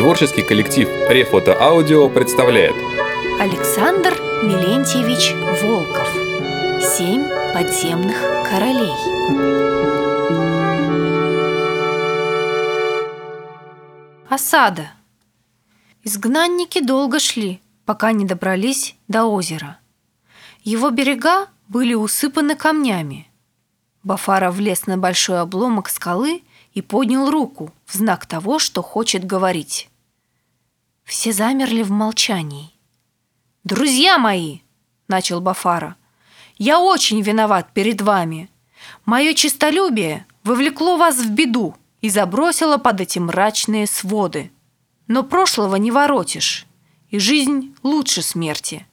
[0.00, 2.74] Творческий коллектив Рефото Аудио представляет
[3.38, 6.08] Александр Милентьевич Волков
[6.82, 8.16] Семь подземных
[8.48, 8.94] королей
[14.30, 14.92] Осада
[16.02, 19.80] Изгнанники долго шли, пока не добрались до озера.
[20.62, 23.28] Его берега были усыпаны камнями.
[24.02, 26.42] Бафара влез на большой обломок скалы
[26.72, 29.89] и поднял руку в знак того, что хочет говорить.
[31.10, 32.70] Все замерли в молчании.
[33.64, 34.60] «Друзья мои!»—
[35.08, 35.96] начал Бафара.
[36.56, 38.48] «Я очень виноват перед вами.
[39.06, 44.52] Мое честолюбие вовлекло вас в беду и забросило под эти мрачные своды.
[45.08, 46.64] Но прошлого не воротишь,
[47.08, 48.86] и жизнь лучше смерти.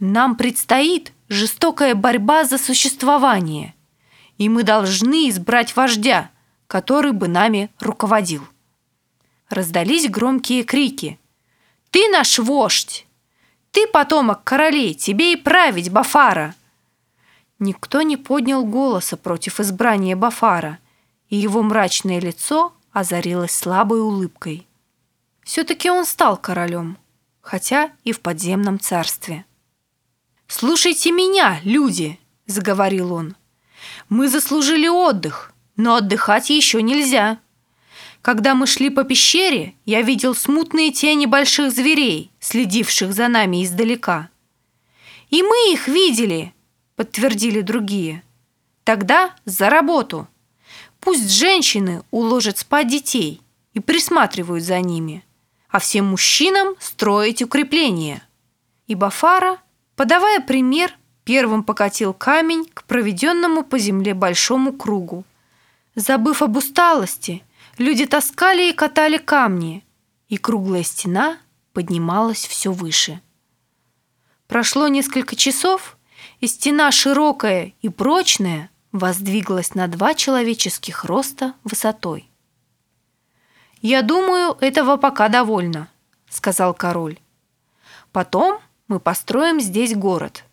[0.00, 3.74] Нам предстоит жестокая борьба за существование,
[4.36, 6.30] и мы должны избрать вождя,
[6.66, 8.46] который бы нами руководил.
[9.54, 11.16] Раздались громкие крики.
[11.92, 13.06] «Ты наш вождь!
[13.70, 16.56] Ты потомок королей, тебе и править, Бафара!»
[17.60, 20.80] Никто не поднял голоса против избрания Бафара,
[21.28, 24.66] и его мрачное лицо озарилось слабой улыбкой.
[25.44, 26.98] Все-таки он стал королем,
[27.40, 29.44] хотя и в подземном царстве.
[30.48, 33.36] «Слушайте меня, люди!»— заговорил он.
[34.08, 37.38] «Мы заслужили отдых, но отдыхать еще нельзя.
[38.24, 44.30] Когда мы шли по пещере, я видел смутные тени больших зверей, следивших за нами издалека.
[45.28, 46.54] «И мы их видели!»—
[46.96, 48.22] подтвердили другие.
[48.82, 50.26] «Тогда за работу!
[51.00, 53.42] Пусть женщины уложат спать детей
[53.74, 55.22] и присматривают за ними,
[55.68, 58.26] а всем мужчинам строить укрепления».
[58.86, 59.58] И Бафара,
[59.96, 65.24] подавая пример, первым покатил камень к проведенному по земле большому кругу.
[65.94, 67.44] Забыв об усталости,
[67.78, 69.84] люди таскали и катали камни,
[70.28, 71.38] и круглая стена
[71.72, 73.20] поднималась все выше.
[74.46, 75.96] Прошло несколько часов,
[76.40, 82.30] и стена широкая и прочная воздвиглась на два человеческих роста высотой.
[83.80, 85.88] «Я думаю, этого пока довольно»,—
[86.30, 87.18] сказал король.
[88.12, 90.44] «Потом мы построим здесь город».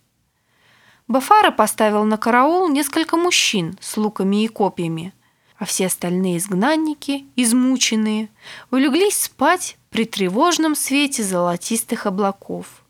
[1.08, 5.14] Бафара поставил на караул несколько мужчин с луками и копьями—
[5.62, 8.30] а все остальные изгнанники, измученные,
[8.72, 12.84] улеглись спать при тревожном свете золотистых облаков.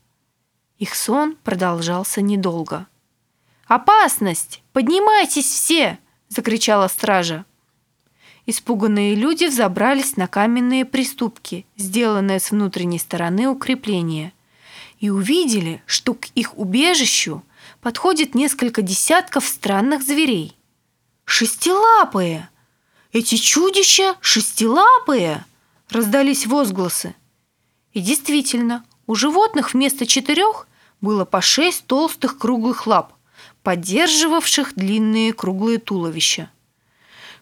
[0.78, 2.88] Их сон продолжался недолго.
[3.66, 4.64] «Опасность!
[4.72, 6.00] Поднимайтесь все!»—
[6.30, 7.44] закричала стража.
[8.46, 14.32] Испуганные люди взобрались на каменные приступки, сделанные с внутренней стороны укрепления,
[15.02, 17.44] и увидели, что к их убежищу
[17.82, 20.56] подходит несколько десятков странных зверей.
[21.26, 22.48] «Шестилапые!»
[23.14, 25.46] Эти чудища шестилапые!»–
[25.90, 27.14] раздались возгласы.
[27.92, 30.68] И действительно, у животных вместо четырех
[31.02, 33.14] было по шесть толстых круглых лап,
[33.64, 36.50] поддерживавших длинные круглые туловища.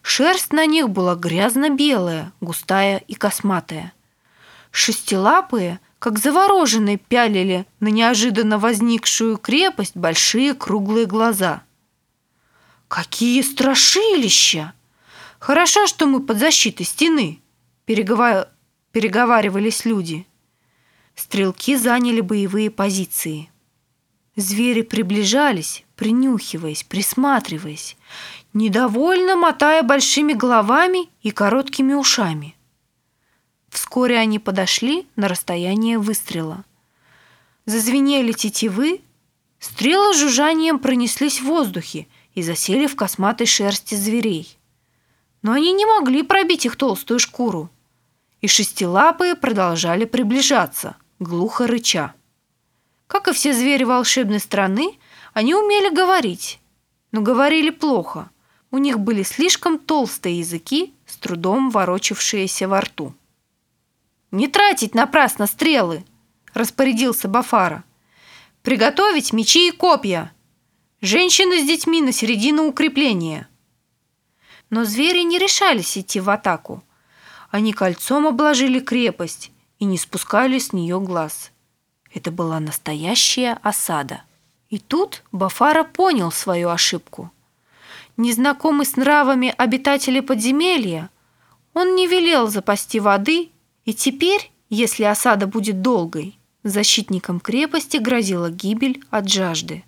[0.02, 3.92] Шерсть на них была грязно-белая, густая и косматая.
[4.72, 11.62] Шестилапые, как завороженные, пялили на неожиданно возникшую крепость большие круглые глаза.
[12.88, 14.74] «Какие страшилища!»
[15.40, 17.40] Хорошо, что мы под защитой стены,
[17.86, 18.48] переговар...
[18.92, 20.26] переговаривались люди.
[21.14, 23.50] Стрелки заняли боевые позиции.
[24.36, 27.96] Звери приближались, принюхиваясь, присматриваясь,
[28.52, 32.54] недовольно мотая большими головами и короткими ушами.
[33.70, 36.66] Вскоре они подошли на расстояние выстрела.
[37.64, 39.00] Зазвенели тетивы,
[39.58, 44.59] стрелы жужжанием пронеслись в воздухе и засели в косматой шерсти зверей
[45.42, 47.70] но они не могли пробить их толстую шкуру.
[48.40, 52.14] И шестилапые продолжали приближаться, глухо рыча.
[53.06, 54.98] Как и все звери волшебной страны,
[55.32, 56.60] они умели говорить,
[57.12, 58.30] но говорили плохо.
[58.70, 63.14] У них были слишком толстые языки, с трудом ворочавшиеся во рту.
[64.30, 66.04] «Не тратить напрасно стрелы!»–
[66.54, 67.82] распорядился Бафара.
[68.62, 70.32] «Приготовить мечи и копья!
[71.00, 73.49] Женщины с детьми на середину укрепления!»
[74.70, 76.82] Но звери не решались идти в атаку.
[77.50, 81.50] Они кольцом обложили крепость и не спускали с нее глаз.
[82.14, 84.22] Это была настоящая осада.
[84.68, 87.30] И тут Бафара понял свою ошибку.
[88.16, 91.10] Незнакомый с нравами обитатели подземелья,
[91.74, 93.50] он не велел запасти воды,
[93.84, 99.84] и теперь, если осада будет долгой, защитникам крепости грозила гибель от жажды.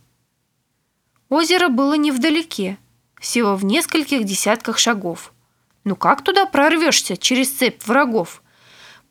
[1.29, 2.79] Озеро было невдалеке,
[3.23, 5.33] всего в нескольких десятках шагов.
[5.85, 8.43] Ну как туда прорвешься через цепь врагов?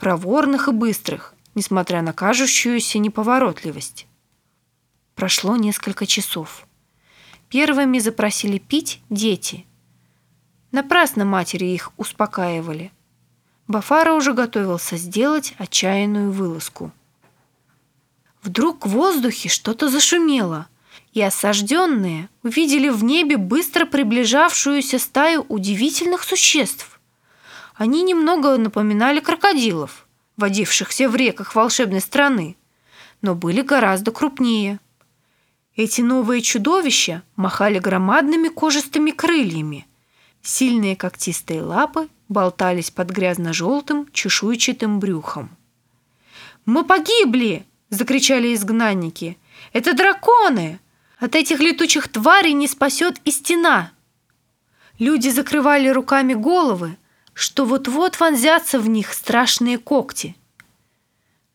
[0.01, 4.07] проворных и быстрых, несмотря на кажущуюся неповоротливость.
[5.13, 6.65] Прошло несколько часов.
[7.49, 9.67] Первыми запросили пить дети.
[10.71, 12.91] Напрасно матери их успокаивали.
[13.67, 16.91] Бафара уже готовился сделать отчаянную вылазку.
[18.41, 20.67] Вдруг в воздухе что-то зашумело,
[21.13, 26.99] и осажденные увидели в небе быстро приближавшуюся стаю удивительных существ.
[27.75, 30.07] Они немного напоминали крокодилов,
[30.37, 32.55] водившихся в реках волшебной страны,
[33.21, 34.79] но были гораздо крупнее.
[35.75, 39.87] Эти новые чудовища махали громадными кожистыми крыльями.
[40.41, 45.49] Сильные когтистые лапы болтались под грязно-желтым чешуйчатым брюхом.
[46.65, 49.37] «Мы погибли!» закричали изгнанники.
[49.73, 50.79] «Это драконы!
[51.19, 53.91] От этих летучих тварей не спасет и стена!»
[54.99, 56.97] Люди закрывали руками головы,
[57.33, 60.35] что вот-вот вонзятся в них страшные когти.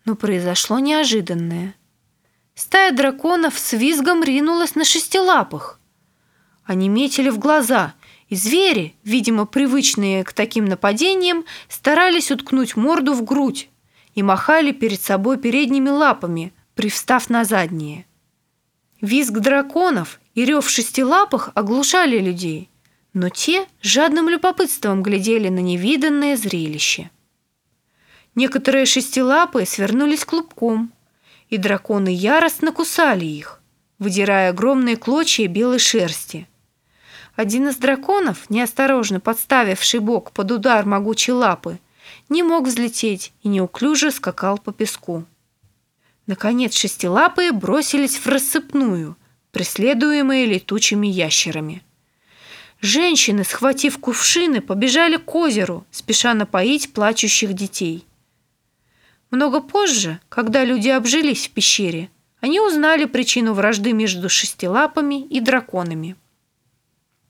[0.04, 1.74] Но произошло неожиданное.
[2.54, 5.78] Стая драконов с визгом ринулась на шестилапых.
[6.64, 7.94] Они метили в глаза,
[8.28, 13.68] и звери, видимо, привычные к таким нападениям, старались уткнуть морду в грудь
[14.14, 18.04] и махали перед собой передними лапами, привстав на задние.
[19.00, 22.70] Визг драконов и рев шестилапых оглушали людей,
[23.14, 27.10] но те жадным любопытством глядели на невиданное зрелище.
[28.34, 30.92] Некоторые шестилапые свернулись клубком,
[31.48, 33.62] и драконы яростно кусали их,
[33.98, 36.46] выдирая огромные клочья белой шерсти.
[37.36, 41.78] Один из драконов, неосторожно подставивший бок под удар могучей лапы,
[42.28, 45.24] не мог взлететь и неуклюже скакал по песку.
[46.26, 49.16] Наконец шестилапые бросились в рассыпную,
[49.52, 51.82] преследуемые летучими ящерами.
[52.80, 58.04] Женщины, схватив кувшины, побежали к озеру, спеша напоить плачущих детей.
[59.30, 66.16] Много позже, когда люди обжились в пещере, они узнали причину вражды между шестилапами и драконами.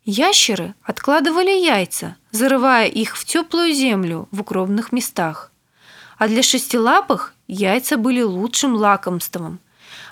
[0.05, 5.53] Ящеры откладывали яйца, зарывая их в теплую землю в укромных местах.
[6.19, 9.61] А для шестилапых яйца были лучшим лакомством.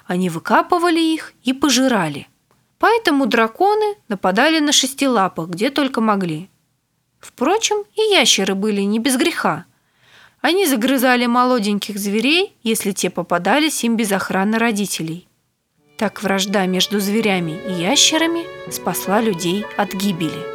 [0.06, 2.28] Они выкапывали их и пожирали.
[2.78, 6.50] Поэтому драконы нападали на шестилапых, где только могли.
[7.20, 9.64] Впрочем, и ящеры были не без греха.
[10.42, 15.26] Они загрызали молоденьких зверей, если те попадались им без охраны родителей.
[15.96, 20.53] Так вражда между зверями и ящерами спасла людей от гибели.